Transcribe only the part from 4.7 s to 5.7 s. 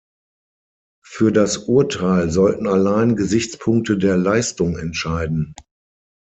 entscheiden.